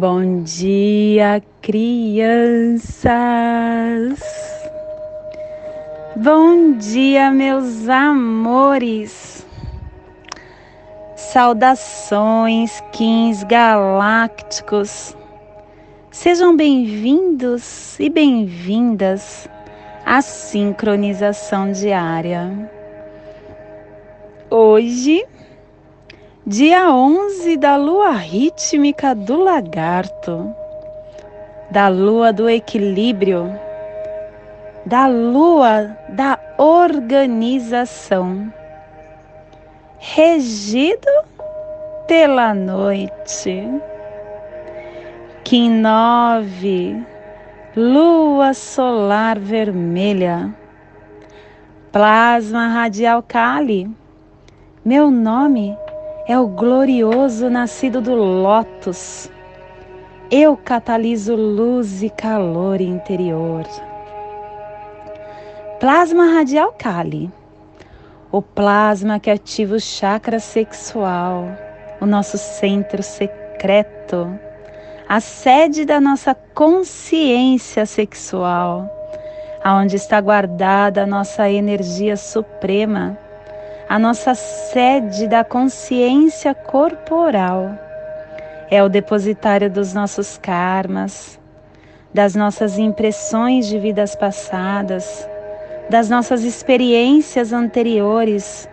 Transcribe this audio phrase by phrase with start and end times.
[0.00, 3.12] Bom dia, crianças!
[6.16, 9.46] Bom dia, meus amores!
[11.14, 15.14] Saudações, Kings Galácticos!
[16.10, 19.46] Sejam bem-vindos e bem-vindas
[20.06, 22.70] à sincronização diária.
[24.50, 25.22] Hoje,
[26.50, 30.52] dia 11 da lua rítmica do lagarto,
[31.70, 33.56] da lua do equilíbrio,
[34.84, 38.52] da lua da organização,
[40.00, 41.06] regido
[42.08, 43.64] pela noite.
[45.44, 47.00] Kim 9,
[47.76, 50.52] lua solar vermelha,
[51.92, 53.88] plasma radial Kali.
[54.84, 55.89] Meu nome é
[56.38, 59.30] o glorioso nascido do Lótus.
[60.30, 63.64] Eu cataliso luz e calor interior.
[65.80, 67.30] Plasma radial Kali.
[68.30, 71.46] O plasma que ativa o chakra sexual,
[72.00, 74.38] o nosso centro secreto,
[75.08, 78.88] a sede da nossa consciência sexual,
[79.64, 83.18] aonde está guardada a nossa energia suprema
[83.90, 87.76] a nossa sede da consciência corporal.
[88.70, 91.40] É o depositário dos nossos karmas,
[92.14, 95.28] das nossas impressões de vidas passadas,
[95.90, 98.68] das nossas experiências anteriores,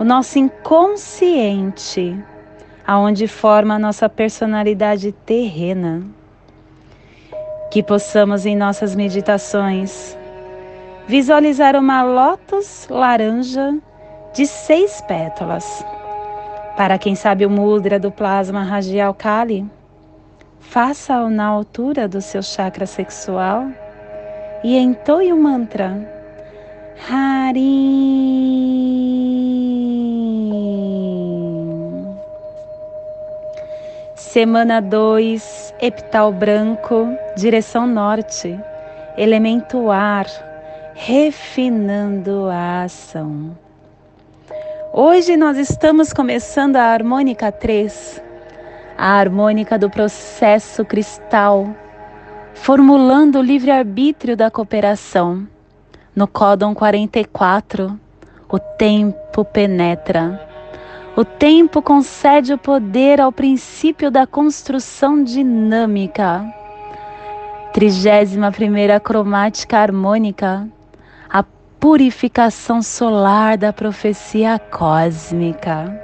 [0.00, 2.20] o nosso inconsciente,
[2.84, 6.02] aonde forma a nossa personalidade terrena.
[7.70, 10.18] Que possamos em nossas meditações
[11.06, 13.72] visualizar uma lótus laranja
[14.36, 15.82] de seis pétalas.
[16.76, 19.64] Para quem sabe o mudra do plasma radial Kali,
[20.60, 23.64] faça-o na altura do seu chakra sexual
[24.62, 26.06] e entoie o mantra
[27.10, 27.64] Harim.
[34.14, 37.08] Semana 2, epital branco,
[37.38, 38.60] direção norte,
[39.16, 40.26] elemento ar,
[40.94, 43.56] refinando a ação.
[44.98, 48.22] Hoje nós estamos começando a harmônica 3,
[48.96, 51.68] a harmônica do processo cristal,
[52.54, 55.46] formulando o livre-arbítrio da cooperação.
[56.14, 58.00] No códon 44,
[58.50, 60.40] o tempo penetra.
[61.14, 66.42] O tempo concede o poder ao princípio da construção dinâmica.
[67.74, 70.66] 31 primeira cromática harmônica
[71.80, 76.02] purificação solar da profecia cósmica.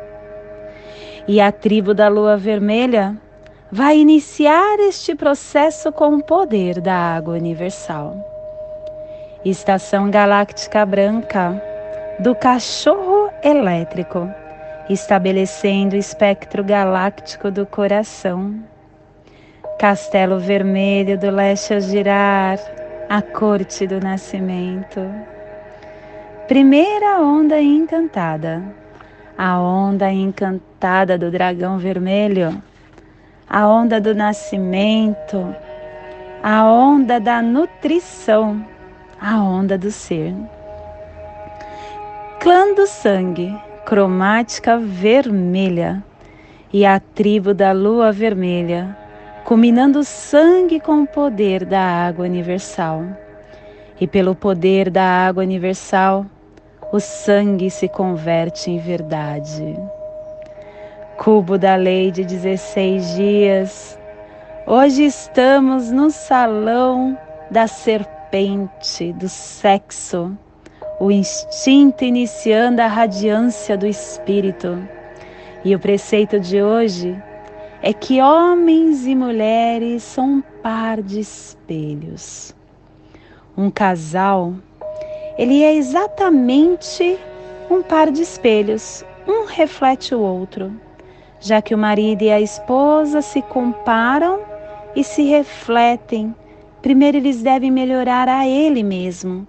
[1.27, 3.17] E a tribo da lua vermelha
[3.71, 8.17] vai iniciar este processo com o poder da água universal.
[9.45, 11.61] Estação galáctica branca
[12.21, 14.29] do cachorro elétrico,
[14.91, 18.55] estabelecendo o espectro galáctico do coração.
[19.79, 22.59] Castelo vermelho do leste a girar,
[23.09, 25.01] a corte do nascimento
[26.53, 28.63] Primeira onda encantada,
[29.39, 32.63] a onda encantada do dragão vermelho,
[33.49, 35.57] a onda do nascimento,
[36.43, 38.63] a onda da nutrição,
[39.19, 40.35] a onda do ser.
[42.39, 46.05] Clã do sangue, cromática vermelha,
[46.71, 48.95] e a tribo da lua vermelha,
[49.43, 53.07] culminando o sangue com o poder da água universal.
[53.99, 56.27] E pelo poder da água universal,
[56.93, 59.75] o sangue se converte em verdade.
[61.17, 63.99] Cubo da lei de 16 dias.
[64.67, 67.19] Hoje estamos no salão
[67.51, 70.37] da serpente, do sexo,
[71.01, 74.79] o instinto iniciando a radiância do espírito.
[75.65, 77.21] E o preceito de hoje
[77.81, 82.55] é que homens e mulheres são um par de espelhos
[83.57, 84.55] um casal,
[85.39, 87.19] ele é exatamente
[87.71, 90.73] um par de espelhos, um reflete o outro,
[91.41, 94.41] já que o marido e a esposa se comparam
[94.95, 96.35] e se refletem.
[96.83, 99.47] Primeiro eles devem melhorar a ele mesmo,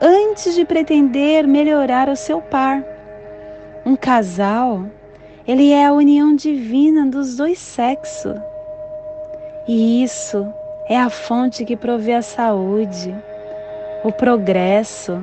[0.00, 2.82] antes de pretender melhorar o seu par.
[3.84, 4.86] Um casal,
[5.46, 8.36] ele é a união divina dos dois sexos.
[9.66, 10.46] E isso
[10.88, 13.14] é a fonte que provê a saúde,
[14.02, 15.22] o progresso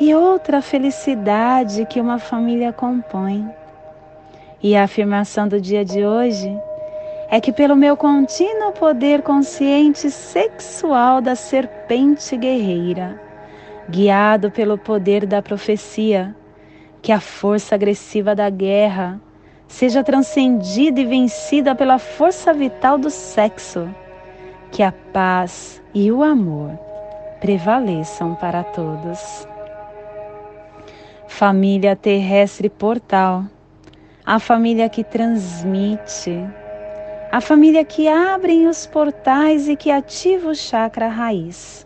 [0.00, 3.48] e outra felicidade que uma família compõe.
[4.60, 6.56] E a afirmação do dia de hoje
[7.28, 13.20] é que, pelo meu contínuo poder consciente sexual da serpente guerreira,
[13.88, 16.34] guiado pelo poder da profecia,
[17.00, 19.20] que a força agressiva da guerra
[19.68, 23.88] seja transcendida e vencida pela força vital do sexo,
[24.70, 26.91] que a paz e o amor
[27.42, 29.48] prevaleçam para todos.
[31.26, 33.42] Família terrestre portal,
[34.24, 36.46] a família que transmite,
[37.32, 41.84] a família que abre os portais e que ativa o chakra raiz.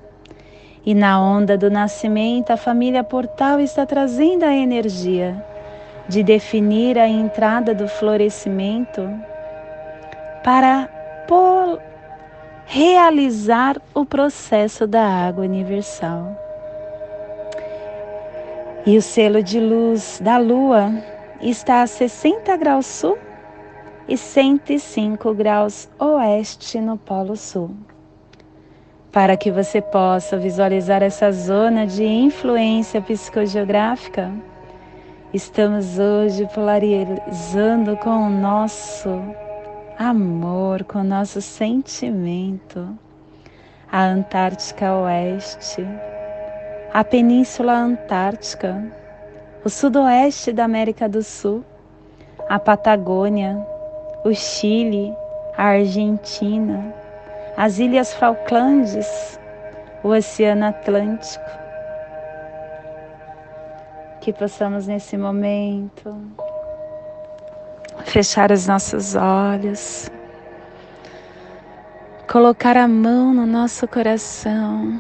[0.85, 5.43] E na onda do nascimento, a família portal está trazendo a energia
[6.07, 9.09] de definir a entrada do florescimento
[10.45, 10.87] para
[12.67, 16.37] realizar o processo da água universal.
[18.85, 20.93] E o selo de luz da Lua
[21.41, 23.17] está a 60 graus sul
[24.09, 27.71] e 105 graus oeste no Polo Sul.
[29.13, 34.31] Para que você possa visualizar essa zona de influência psicogeográfica,
[35.33, 39.09] estamos hoje polarizando com o nosso
[39.99, 42.97] amor, com nosso sentimento
[43.91, 45.87] a Antártica Oeste
[46.97, 48.83] a Península Antártica,
[49.63, 51.63] o sudoeste da América do Sul,
[52.49, 53.55] a Patagônia,
[54.25, 55.15] o Chile,
[55.59, 56.95] a Argentina,
[57.55, 59.39] as Ilhas Falklandes,
[60.03, 61.45] o Oceano Atlântico.
[64.23, 66.17] Que possamos nesse momento
[68.07, 70.09] fechar os nossos olhos,
[72.31, 74.99] colocar a mão no nosso coração.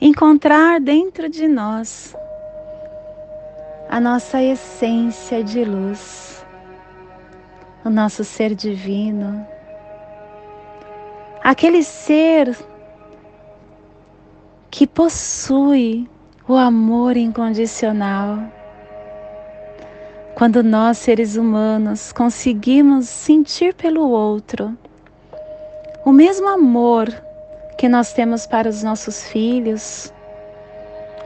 [0.00, 2.16] Encontrar dentro de nós
[3.88, 6.44] a nossa essência de luz,
[7.84, 9.46] o nosso ser divino,
[11.42, 12.56] aquele ser
[14.70, 16.08] que possui
[16.48, 18.61] o amor incondicional.
[20.34, 24.76] Quando nós, seres humanos, conseguimos sentir pelo outro
[26.04, 27.08] o mesmo amor
[27.78, 30.12] que nós temos para os nossos filhos,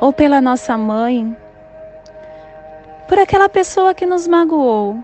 [0.01, 1.37] ou pela nossa mãe,
[3.09, 5.03] por aquela pessoa que nos magoou,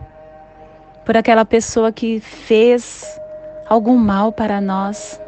[1.05, 3.19] por aquela pessoa que fez
[3.67, 5.21] algum mal para nós,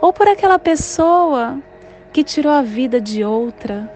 [0.00, 1.58] ou por aquela pessoa
[2.12, 3.92] que tirou a vida de outra.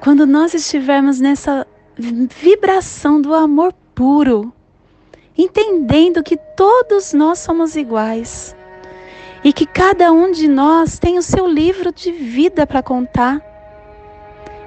[0.00, 1.66] Quando nós estivermos nessa
[1.98, 4.52] vibração do amor puro,
[5.36, 8.54] entendendo que todos nós somos iguais,
[9.42, 13.40] e que cada um de nós tem o seu livro de vida para contar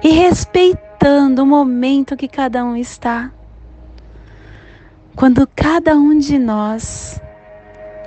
[0.02, 3.30] e respeitando o momento que cada um está.
[5.14, 7.20] Quando cada um de nós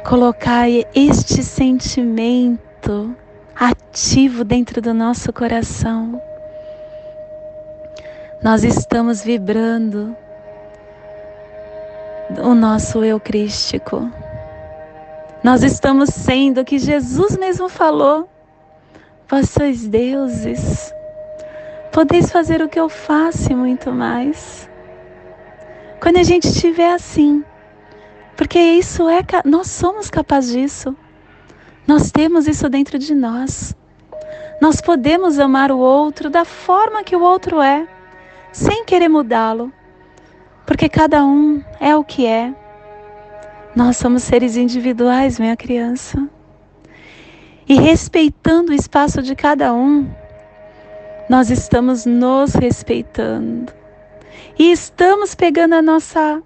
[0.04, 3.16] colocar este sentimento
[3.56, 6.20] ativo dentro do nosso coração,
[8.46, 10.16] nós estamos vibrando
[12.44, 14.08] o nosso eu crístico.
[15.44, 18.30] Nós estamos sendo o que Jesus mesmo falou.
[19.28, 20.94] Vós sois deuses.
[21.92, 24.70] Podeis fazer o que eu faço e muito mais.
[26.00, 27.44] Quando a gente estiver assim,
[28.38, 30.96] porque isso é nós somos capazes disso.
[31.88, 33.76] Nós temos isso dentro de nós.
[34.62, 37.88] Nós podemos amar o outro da forma que o outro é,
[38.56, 39.70] sem querer mudá-lo,
[40.66, 42.54] porque cada um é o que é.
[43.76, 46.30] Nós somos seres individuais, minha criança.
[47.68, 50.10] E respeitando o espaço de cada um,
[51.30, 53.74] nós estamos nos respeitando.
[54.58, 56.42] E estamos pegando a nossa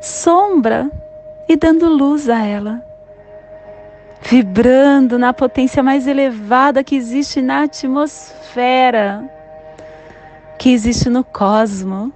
[0.00, 0.90] sombra
[1.48, 2.82] e dando luz a ela.
[4.22, 9.37] Vibrando na potência mais elevada que existe na atmosfera,
[10.58, 12.10] que existe no cosmos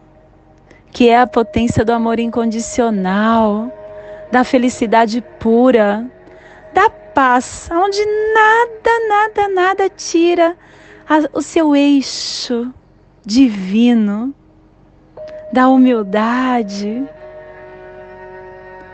[0.93, 3.73] que é a potência do amor incondicional,
[4.31, 6.07] da felicidade pura,
[6.75, 10.57] da paz, onde nada, nada, nada tira
[11.09, 12.73] a, o seu eixo
[13.25, 14.35] divino,
[15.51, 17.03] da humildade,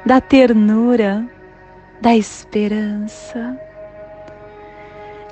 [0.06, 1.28] da ternura,
[2.00, 3.67] da esperança.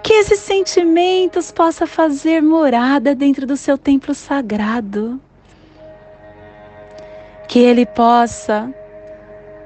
[0.06, 5.20] Que esses sentimentos possam fazer morada dentro do seu templo sagrado
[7.48, 8.72] que Ele possa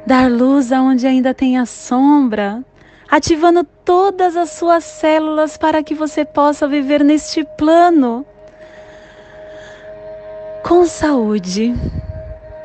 [0.07, 2.65] dar luz aonde ainda tem a sombra,
[3.11, 8.25] ativando todas as suas células para que você possa viver neste plano
[10.63, 11.75] com saúde,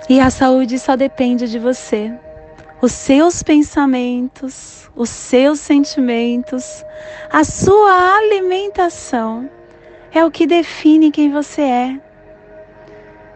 [0.08, 2.10] E a saúde só depende de você.
[2.82, 6.84] Os seus pensamentos, os seus sentimentos,
[7.32, 9.50] a sua alimentação
[10.12, 12.02] é o que define quem você é.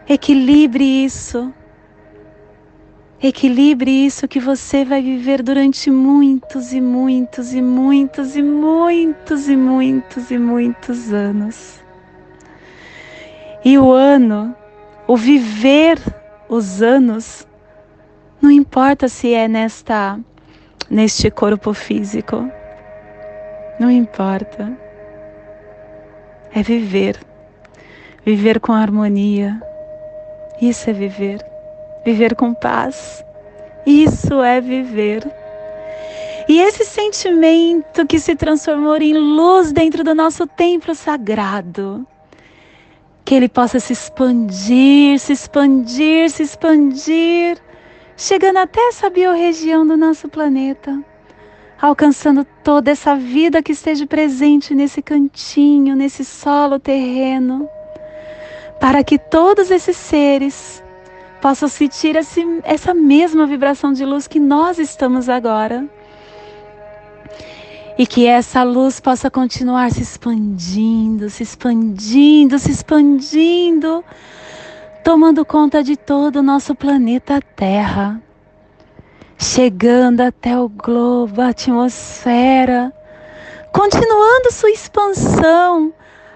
[0.08, 1.52] Equilibre isso.
[3.22, 9.56] Equilibre isso que você vai viver durante muitos e muitos e muitos e muitos e
[9.56, 11.84] muitos e muitos anos.
[13.62, 14.56] E o ano,
[15.06, 15.98] o viver
[16.48, 17.46] os anos,
[18.40, 20.18] não importa se é nesta
[20.90, 22.50] neste corpo físico.
[23.78, 24.70] Não importa.
[26.52, 27.18] É viver.
[28.26, 29.62] Viver com harmonia.
[30.60, 31.44] Isso é viver.
[32.04, 33.24] Viver com paz.
[33.86, 35.26] Isso é viver.
[36.48, 42.04] E esse sentimento que se transformou em luz dentro do nosso templo sagrado,
[43.24, 47.56] que ele possa se expandir, se expandir, se expandir,
[48.20, 51.02] chegando até essa biorregião do nosso planeta,
[51.80, 57.66] alcançando toda essa vida que esteja presente nesse cantinho, nesse solo terreno,
[58.78, 60.84] para que todos esses seres
[61.40, 65.88] possam sentir esse, essa mesma vibração de luz que nós estamos agora.
[67.96, 74.04] E que essa luz possa continuar se expandindo, se expandindo, se expandindo,
[75.02, 78.20] tomando conta de todo o nosso planeta Terra,
[79.38, 82.92] chegando até o globo, a atmosfera,
[83.72, 85.92] continuando sua expansão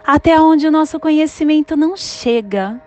[0.07, 2.81] até onde o nosso conhecimento não chega,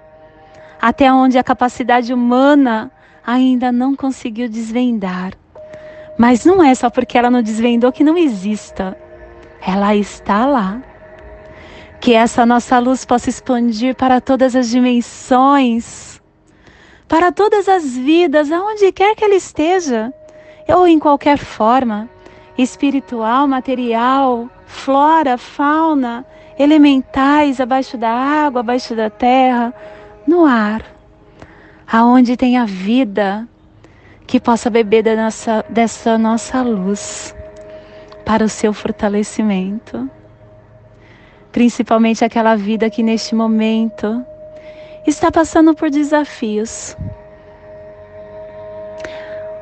[0.82, 2.92] até onde a capacidade humana
[3.26, 5.34] ainda não conseguiu desvendar.
[6.18, 8.98] Mas não é só porque ela não desvendou que não exista.
[9.62, 10.82] Ela está lá.
[12.08, 16.22] Que essa nossa luz possa expandir para todas as dimensões,
[17.06, 20.14] para todas as vidas, aonde quer que ela esteja,
[20.70, 22.10] ou em qualquer forma
[22.58, 26.26] espiritual, material, flora, fauna,
[26.58, 29.74] elementais abaixo da água, abaixo da terra,
[30.26, 30.86] no ar,
[31.92, 33.46] aonde tem a vida,
[34.26, 37.36] que possa beber da nossa, dessa nossa luz
[38.24, 40.10] para o seu fortalecimento.
[41.58, 44.24] Principalmente aquela vida que neste momento
[45.08, 46.96] está passando por desafios.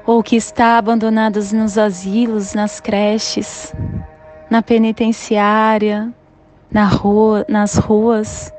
[0.06, 3.74] Ou que está abandonados nos asilos, nas creches,
[4.50, 6.14] na penitenciária,
[6.70, 8.52] na rua, nas ruas,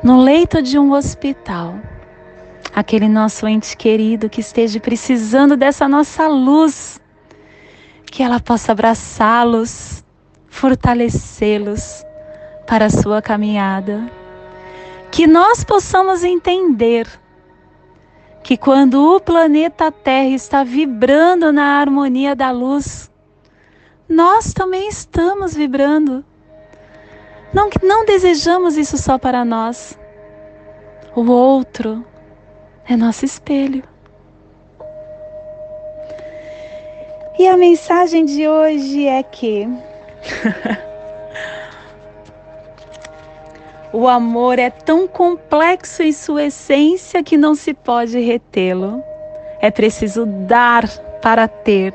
[0.00, 1.74] no leito de um hospital
[2.72, 7.00] aquele nosso ente querido que esteja precisando dessa nossa luz,
[8.04, 10.04] que ela possa abraçá-los,
[10.48, 12.05] fortalecê-los
[12.66, 14.10] para a sua caminhada.
[15.10, 17.06] Que nós possamos entender
[18.42, 23.10] que quando o planeta Terra está vibrando na harmonia da luz,
[24.08, 26.24] nós também estamos vibrando.
[27.52, 29.98] Não, não desejamos isso só para nós.
[31.14, 32.04] O outro,
[32.86, 33.82] é nosso espelho.
[37.38, 39.66] E a mensagem de hoje é que
[43.96, 49.02] o amor é tão complexo em sua essência que não se pode retê-lo.
[49.58, 50.86] É preciso dar
[51.22, 51.94] para ter.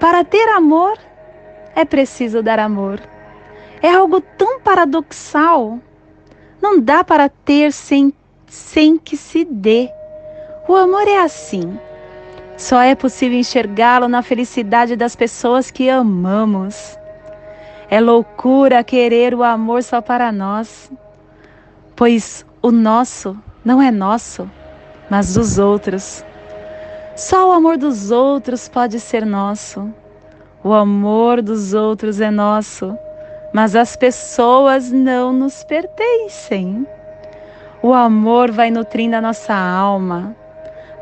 [0.00, 0.96] Para ter amor,
[1.76, 3.02] é preciso dar amor.
[3.82, 5.78] É algo tão paradoxal.
[6.58, 8.10] Não dá para ter sem
[8.46, 9.90] sem que se dê.
[10.66, 11.78] O amor é assim.
[12.56, 16.98] Só é possível enxergá-lo na felicidade das pessoas que amamos.
[17.90, 20.92] É loucura querer o amor só para nós,
[21.96, 24.50] pois o nosso não é nosso,
[25.08, 26.24] mas dos outros.
[27.16, 29.92] Só o amor dos outros pode ser nosso.
[30.62, 32.96] O amor dos outros é nosso,
[33.54, 36.86] mas as pessoas não nos pertencem.
[37.82, 40.36] O amor vai nutrindo a nossa alma,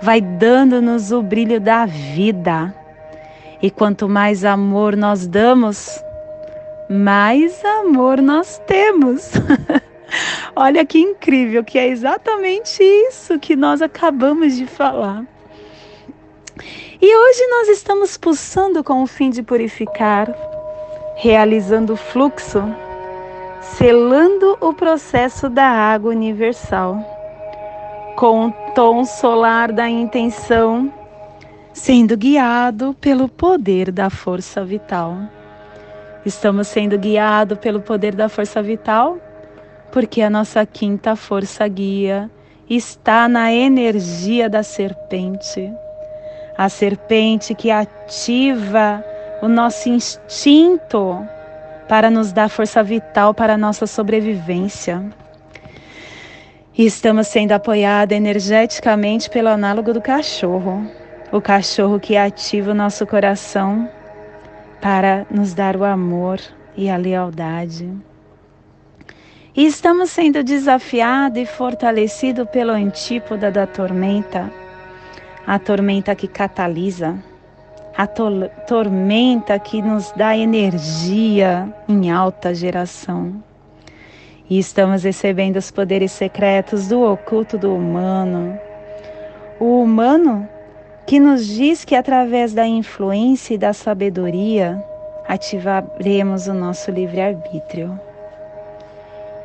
[0.00, 2.72] vai dando-nos o brilho da vida.
[3.60, 6.02] E quanto mais amor nós damos,
[6.88, 9.32] mais amor nós temos.
[10.54, 15.24] Olha que incrível, que é exatamente isso que nós acabamos de falar.
[17.00, 20.32] E hoje nós estamos pulsando com o fim de purificar,
[21.16, 22.62] realizando o fluxo
[23.74, 26.98] selando o processo da água universal,
[28.16, 30.92] com o tom solar da intenção,
[31.72, 35.18] sendo guiado pelo poder da força vital.
[36.26, 39.16] Estamos sendo guiados pelo poder da força vital
[39.92, 42.28] porque a nossa quinta força guia
[42.68, 45.72] está na energia da serpente.
[46.58, 49.04] A serpente que ativa
[49.40, 51.24] o nosso instinto
[51.88, 55.04] para nos dar força vital para a nossa sobrevivência.
[56.76, 60.84] E estamos sendo apoiados energeticamente pelo análogo do cachorro,
[61.30, 63.88] o cachorro que ativa o nosso coração
[64.80, 66.40] para nos dar o amor
[66.76, 67.90] e a lealdade.
[69.54, 74.52] E estamos sendo desafiados e fortalecidos pelo antípoda da tormenta,
[75.46, 77.16] a tormenta que catalisa,
[77.96, 83.42] a to tormenta que nos dá energia em alta geração.
[84.48, 88.58] E estamos recebendo os poderes secretos do oculto do humano.
[89.58, 90.46] O humano
[91.06, 94.82] que nos diz que através da influência e da sabedoria
[95.28, 97.98] ativaremos o nosso livre-arbítrio.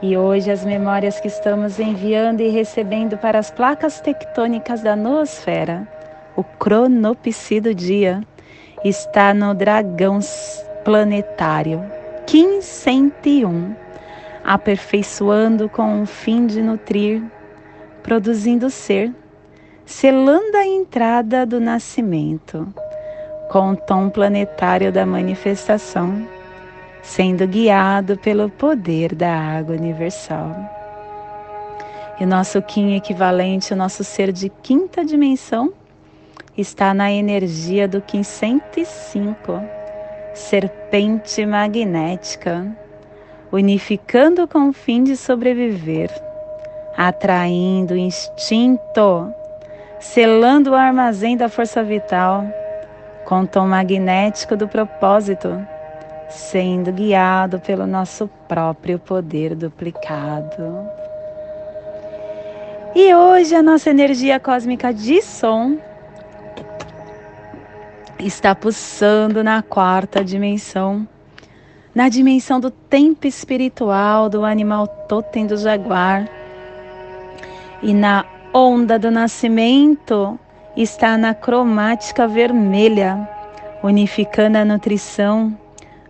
[0.01, 5.87] E hoje as memórias que estamos enviando e recebendo para as placas tectônicas da noosfera,
[6.35, 8.23] o cronopsi do dia,
[8.83, 10.19] está no dragão
[10.83, 11.83] planetário
[12.31, 13.75] 1501,
[14.43, 17.21] aperfeiçoando com o fim de nutrir,
[18.01, 19.13] produzindo ser,
[19.91, 22.67] selando a entrada do nascimento,
[23.51, 26.25] com o tom planetário da manifestação
[27.01, 30.55] sendo guiado pelo poder da água universal.
[32.19, 35.73] E o nosso Kim equivalente, o nosso ser de quinta dimensão,
[36.57, 39.61] está na energia do Kim 105,
[40.33, 42.65] serpente magnética,
[43.51, 46.11] unificando com o fim de sobreviver,
[46.95, 49.33] atraindo o instinto,
[50.01, 52.43] selando o armazém da força vital
[53.23, 55.65] com o tom magnético do propósito
[56.27, 60.87] sendo guiado pelo nosso próprio poder duplicado.
[62.95, 65.77] E hoje a nossa energia cósmica de som
[68.19, 71.07] está pulsando na quarta dimensão,
[71.93, 76.27] na dimensão do tempo espiritual do animal totem do jaguar.
[77.81, 80.37] E na onda do nascimento
[80.75, 83.27] está na cromática vermelha,
[83.81, 85.57] unificando a nutrição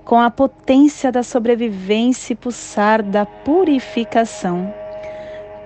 [0.03, 4.73] com a potência da sobrevivência e pulsar da purificação,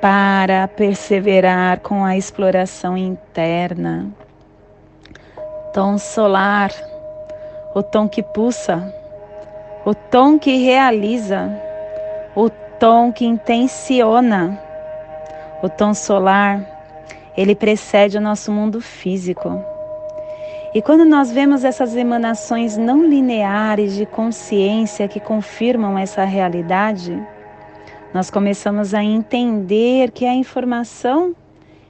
[0.02, 4.08] para perseverar com a exploração interna.
[5.74, 6.72] Tom solar,
[7.74, 8.94] o tom que pulsa,
[9.86, 11.50] o tom que realiza,
[12.36, 14.65] o tom que intenciona.
[15.66, 16.64] O tom solar,
[17.36, 19.60] ele precede o nosso mundo físico.
[20.76, 27.20] E quando nós vemos essas emanações não lineares de consciência que confirmam essa realidade,
[28.14, 31.36] nós começamos a entender que a informação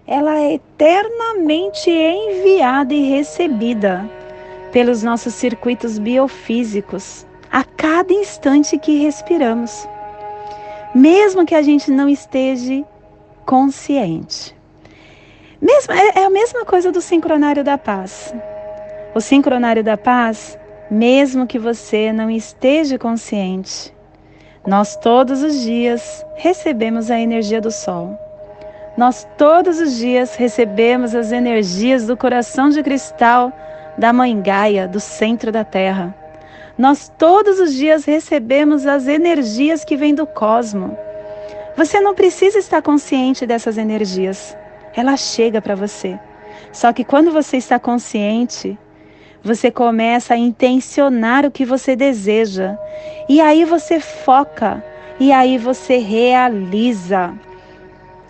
[0.07, 4.09] ela é eternamente enviada e recebida
[4.71, 9.85] pelos nossos circuitos biofísicos a cada instante que respiramos,
[10.93, 12.85] mesmo que a gente não esteja
[13.45, 14.55] consciente.
[15.61, 18.33] Mesmo, é, é a mesma coisa do sincronário da paz.
[19.13, 20.57] O sincronário da paz,
[20.89, 23.93] mesmo que você não esteja consciente,
[24.67, 28.17] nós todos os dias recebemos a energia do sol.
[28.97, 33.51] Nós todos os dias recebemos as energias do coração de cristal
[33.97, 36.15] da Mãe Gaia, do centro da Terra.
[36.77, 40.97] Nós todos os dias recebemos as energias que vêm do cosmo.
[41.75, 44.55] Você não precisa estar consciente dessas energias.
[44.95, 46.17] Ela chega para você.
[46.71, 48.77] Só que quando você está consciente,
[49.43, 52.77] você começa a intencionar o que você deseja.
[53.27, 54.83] E aí você foca,
[55.19, 57.33] e aí você realiza.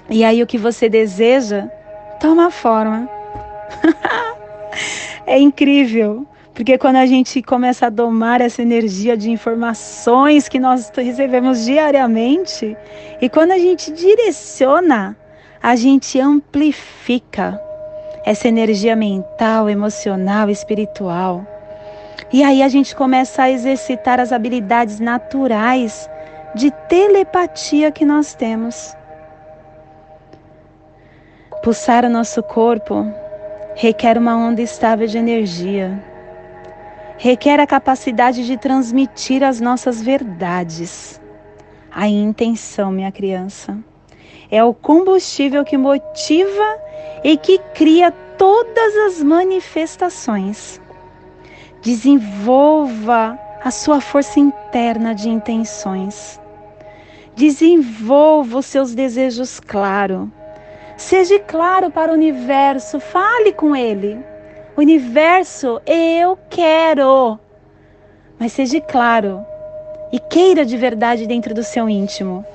[0.09, 1.67] E aí o que você deseja
[2.19, 3.09] toma forma.
[5.25, 6.25] é incrível,
[6.55, 12.77] porque quando a gente começa a domar essa energia de informações que nós recebemos diariamente,
[13.21, 15.17] e quando a gente direciona,
[15.61, 17.61] a gente amplifica
[18.25, 21.45] essa energia mental, emocional, espiritual.
[22.31, 26.09] E aí a gente começa a exercitar as habilidades naturais
[26.55, 28.95] de telepatia que nós temos.
[31.61, 33.05] Pulsar o nosso corpo
[33.75, 36.14] requer uma onda estável de energia.
[37.17, 41.21] Requer a capacidade de transmitir as nossas verdades.
[41.89, 43.77] A intenção, minha criança,
[44.51, 46.77] é o combustível que motiva
[47.23, 50.81] e que cria todas as manifestações.
[51.81, 56.39] Desenvolva a sua força interna de intenções.
[57.33, 60.27] Desenvolva os seus desejos claros.
[60.97, 64.34] Seja claro para o universo, fale com ele.
[64.77, 67.39] Universo, eu quero.
[68.37, 69.45] Mas seja claro
[70.11, 72.45] e queira de verdade dentro do seu íntimo.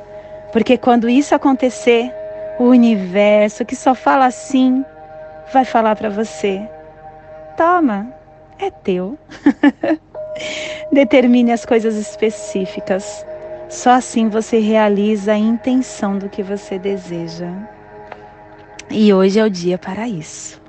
[0.53, 2.13] Porque quando isso acontecer,
[2.59, 4.85] o universo que só fala assim
[5.51, 6.69] vai falar para você:
[7.57, 8.13] toma,
[8.59, 9.19] é teu.
[10.93, 13.25] Determine as coisas específicas.
[13.69, 17.51] Só assim você realiza a intenção do que você deseja.
[18.91, 20.60] E hoje é o dia para isso.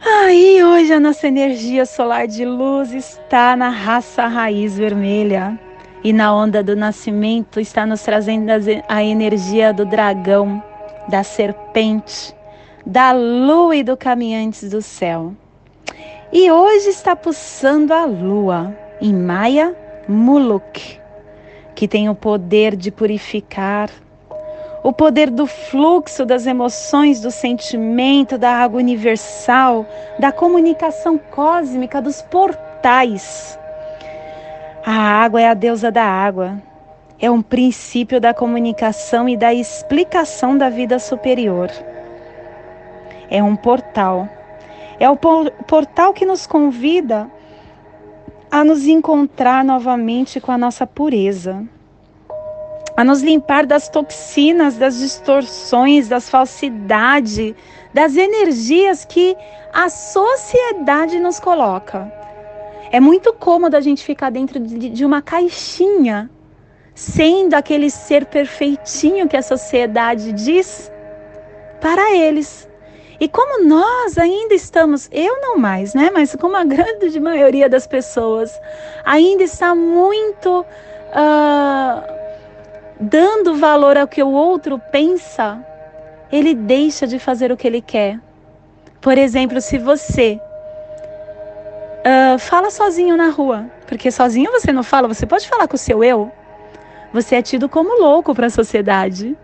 [0.00, 5.58] Aí, hoje a nossa energia solar de luz está na raça raiz vermelha.
[6.04, 8.52] E na onda do nascimento está nos trazendo
[8.88, 10.62] a energia do dragão,
[11.08, 12.32] da serpente,
[12.86, 15.34] da lua e do caminhantes do céu.
[16.32, 19.74] E hoje está pulsando a lua em Maia
[20.08, 21.00] Muluk,
[21.74, 23.90] que tem o poder de purificar,
[24.88, 29.86] o poder do fluxo das emoções, do sentimento, da água universal,
[30.18, 33.58] da comunicação cósmica, dos portais.
[34.86, 36.56] A água é a deusa da água,
[37.20, 41.70] é um princípio da comunicação e da explicação da vida superior.
[43.30, 44.26] É um portal
[44.98, 47.30] é o portal que nos convida
[48.50, 51.64] a nos encontrar novamente com a nossa pureza,
[52.98, 57.54] a nos limpar das toxinas, das distorções, das falsidades,
[57.94, 59.36] das energias que
[59.72, 62.12] a sociedade nos coloca.
[62.90, 66.28] É muito cômodo a gente ficar dentro de, uma caixinha,
[66.92, 70.90] sendo aquele ser perfeitinho que a sociedade diz
[71.80, 72.68] para eles.
[73.20, 76.10] E como nós ainda estamos, eu não mais, né?
[76.12, 78.60] Mas como a grande maioria das pessoas
[79.04, 82.18] ainda está muito uh,
[83.00, 85.64] dando valor ao que o outro pensa,
[86.30, 88.18] ele deixa de fazer o que ele quer.
[89.00, 90.40] Por exemplo, se você
[92.00, 95.78] uh, fala sozinho na rua, porque sozinho você não fala, você pode falar com o
[95.78, 96.30] seu eu.
[97.12, 99.36] Você é tido como louco para a sociedade.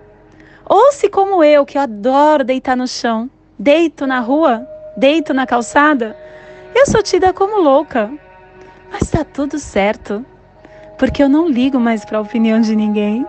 [0.66, 6.16] Ou se como eu, que adoro deitar no chão, deito na rua, deito na calçada,
[6.74, 8.10] eu sou tida como louca.
[8.90, 10.24] Mas está tudo certo,
[10.98, 13.26] porque eu não ligo mais para a opinião de ninguém.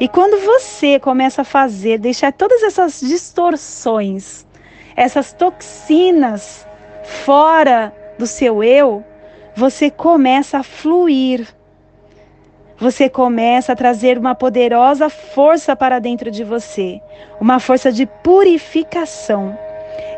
[0.00, 4.46] E quando você começa a fazer, deixar todas essas distorções,
[4.96, 6.66] essas toxinas
[7.24, 9.04] fora do seu eu,
[9.54, 11.46] você começa a fluir.
[12.78, 17.00] Você começa a trazer uma poderosa força para dentro de você,
[17.40, 19.58] uma força de purificação.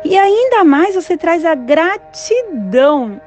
[0.03, 3.19] E ainda mais você traz a gratidão.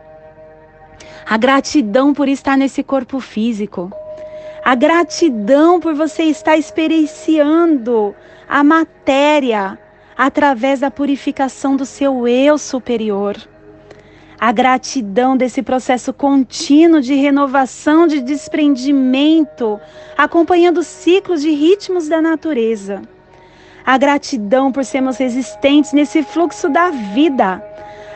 [1.28, 3.90] A gratidão por estar nesse corpo físico.
[4.64, 8.14] A gratidão por você estar experienciando
[8.48, 9.78] a matéria
[10.16, 13.36] através da purificação do seu eu superior.
[14.40, 19.78] A gratidão desse processo contínuo de renovação, de desprendimento,
[20.16, 23.02] acompanhando ciclos de ritmos da natureza
[23.84, 27.62] a gratidão por sermos resistentes nesse fluxo da vida.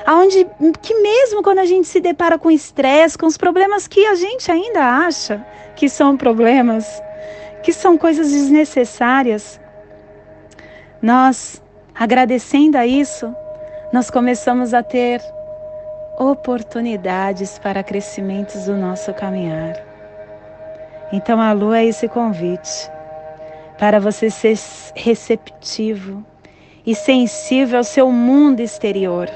[0.08, 0.46] Aonde
[0.80, 4.50] que mesmo quando a gente se depara com estresse, com os problemas que a gente
[4.50, 5.44] ainda acha
[5.76, 7.02] que são problemas,
[7.62, 9.60] que são coisas desnecessárias,
[11.02, 11.62] nós,
[11.94, 13.30] agradecendo a isso,
[13.92, 15.20] nós começamos a ter
[16.18, 19.76] oportunidades para crescimentos do nosso caminhar.
[21.12, 22.90] Então a lua é esse convite
[23.78, 24.58] para você ser
[24.94, 26.24] receptivo
[26.86, 29.28] e sensível ao seu mundo exterior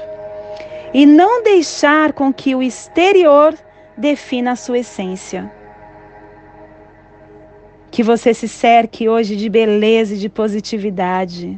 [0.93, 3.53] e não deixar com que o exterior
[3.97, 5.51] defina a sua essência.
[7.89, 11.55] Que você se cerque hoje de beleza e de positividade.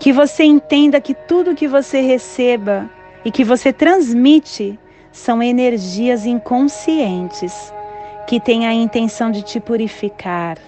[0.00, 2.90] Que você entenda que tudo que você receba
[3.24, 4.78] e que você transmite
[5.12, 7.72] são energias inconscientes
[8.26, 10.58] que têm a intenção de te purificar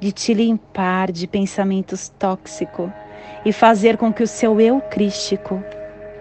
[0.00, 2.90] de te limpar de pensamentos tóxicos
[3.44, 5.62] e fazer com que o seu eu crístico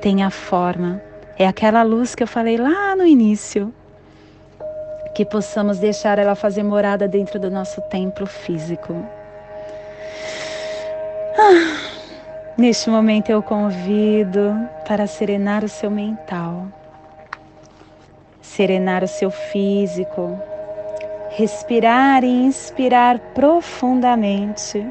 [0.01, 1.01] tenha forma.
[1.37, 3.73] É aquela luz que eu falei lá no início.
[5.13, 8.95] Que possamos deixar ela fazer morada dentro do nosso templo físico.
[11.39, 11.77] Ah,
[12.57, 14.55] neste momento eu convido
[14.87, 16.65] para serenar o seu mental,
[18.41, 20.39] serenar o seu físico,
[21.29, 24.83] respirar e inspirar profundamente,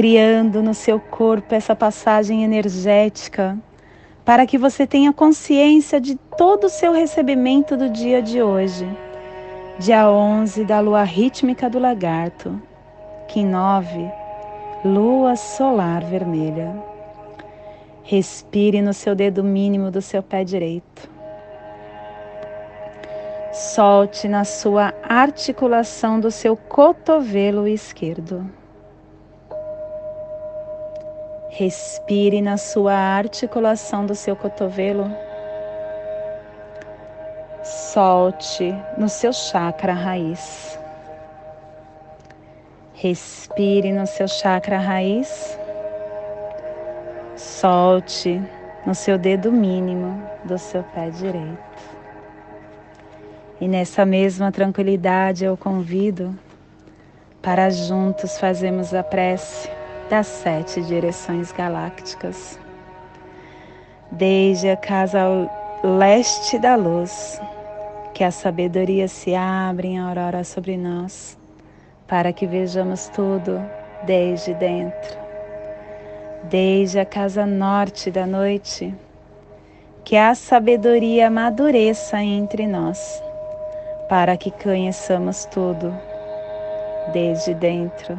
[0.00, 3.58] criando no seu corpo essa passagem energética
[4.24, 8.88] para que você tenha consciência de todo o seu recebimento do dia de hoje,
[9.78, 12.58] dia 11 da lua rítmica do lagarto,
[13.28, 14.10] Kim 9,
[14.86, 16.74] lua solar vermelha.
[18.02, 21.10] Respire no seu dedo mínimo do seu pé direito.
[23.52, 28.59] Solte na sua articulação do seu cotovelo esquerdo.
[31.60, 35.14] Respire na sua articulação do seu cotovelo.
[37.62, 40.78] Solte no seu chakra raiz.
[42.94, 45.58] Respire no seu chakra raiz.
[47.36, 48.42] Solte
[48.86, 51.82] no seu dedo mínimo do seu pé direito.
[53.60, 56.34] E nessa mesma tranquilidade eu convido
[57.42, 59.79] para juntos fazermos a prece
[60.10, 62.58] das sete direções galácticas.
[64.10, 65.20] Desde a casa
[65.84, 67.40] leste da luz,
[68.12, 71.38] que a sabedoria se abra em aurora sobre nós,
[72.08, 73.62] para que vejamos tudo
[74.04, 75.16] desde dentro.
[76.42, 78.92] Desde a casa norte da noite,
[80.04, 83.22] que a sabedoria amadureça entre nós,
[84.08, 85.94] para que conheçamos tudo
[87.12, 88.18] desde dentro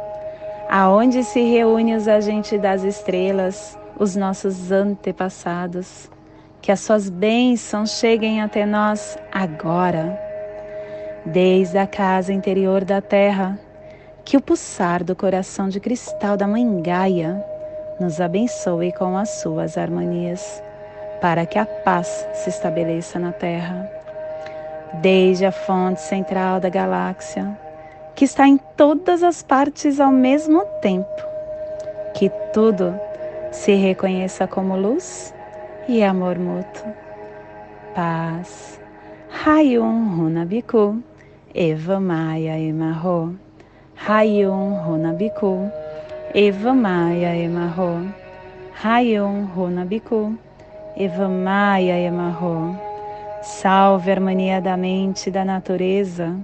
[0.71, 6.09] aonde se reúnem os agentes das estrelas, os nossos antepassados.
[6.61, 10.17] Que as suas bênçãos cheguem até nós agora,
[11.25, 13.59] desde a casa interior da terra,
[14.23, 17.43] que o pulsar do coração de cristal da Mãe Gaia
[17.99, 20.63] nos abençoe com as suas harmonias,
[21.19, 23.91] para que a paz se estabeleça na terra.
[25.01, 27.57] Desde a fonte central da galáxia,
[28.21, 31.09] que está em todas as partes ao mesmo tempo.
[32.13, 32.93] Que tudo
[33.51, 35.33] se reconheça como luz
[35.87, 36.85] e amor mútuo.
[37.95, 38.79] Paz.
[39.43, 41.01] Hayum Runabiku.
[41.51, 43.33] Eva Maia Emarro.
[44.07, 45.71] Hayum Runabiku.
[46.35, 48.05] Eva Maia Emarro.
[48.83, 50.37] Hayum Runabiku.
[50.95, 52.77] Eva Maia Emarro.
[53.41, 56.37] Salve a harmonia da mente e da natureza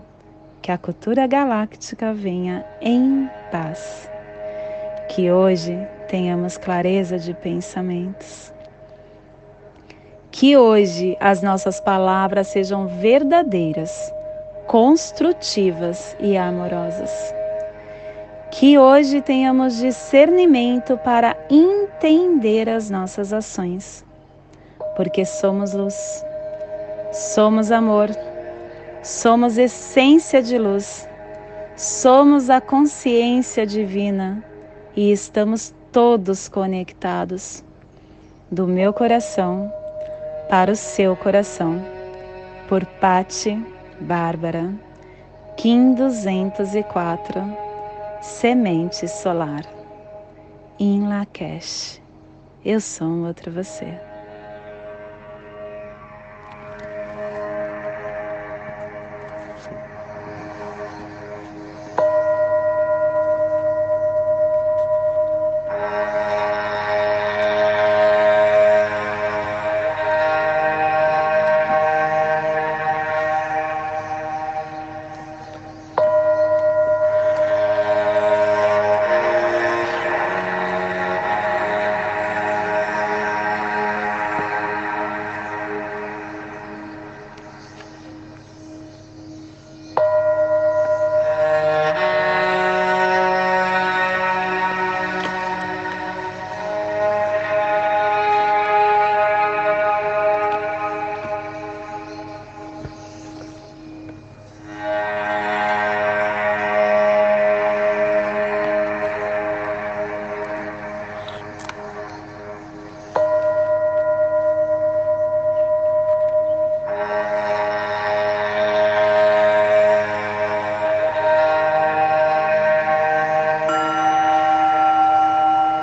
[0.67, 4.11] que a cultura galáctica venha em paz.
[5.07, 8.51] Que hoje tenhamos clareza de pensamentos.
[10.29, 14.13] Que hoje as nossas palavras sejam verdadeiras,
[14.67, 17.33] construtivas e amorosas.
[18.51, 24.03] Que hoje tenhamos discernimento para entender as nossas ações,
[24.97, 26.25] porque somos luz,
[27.13, 28.09] somos amor
[29.07, 31.07] Somos essência de luz,
[31.77, 34.43] somos a consciência divina
[34.97, 37.63] e estamos todos conectados
[38.51, 39.71] do meu coração
[40.49, 41.81] para o seu coração.
[42.67, 43.57] Por Pati
[44.01, 44.73] Bárbara,
[45.55, 47.41] Kim 204,
[48.21, 49.63] Semente Solar,
[50.77, 52.01] em Lakesh.
[52.65, 54.16] Eu sou um outro você.